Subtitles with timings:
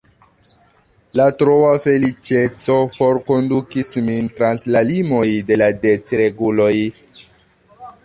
[1.19, 6.75] La troa feliĉeco forkondukis min trans la limoj de la decreguloj.